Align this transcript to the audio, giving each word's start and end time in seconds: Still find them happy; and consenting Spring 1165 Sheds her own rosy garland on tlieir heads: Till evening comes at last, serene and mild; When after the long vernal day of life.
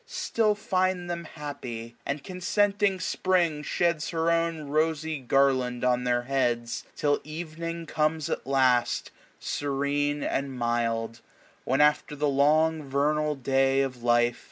Still 0.07 0.55
find 0.55 1.07
them 1.07 1.25
happy; 1.25 1.95
and 2.07 2.23
consenting 2.23 2.99
Spring 2.99 3.57
1165 3.57 3.65
Sheds 4.01 4.09
her 4.09 4.31
own 4.31 4.67
rosy 4.69 5.19
garland 5.19 5.83
on 5.83 6.05
tlieir 6.05 6.25
heads: 6.25 6.85
Till 6.95 7.19
evening 7.23 7.85
comes 7.85 8.27
at 8.27 8.47
last, 8.47 9.11
serene 9.39 10.23
and 10.23 10.57
mild; 10.57 11.21
When 11.65 11.81
after 11.81 12.15
the 12.15 12.27
long 12.27 12.81
vernal 12.89 13.35
day 13.35 13.81
of 13.81 14.01
life. 14.01 14.39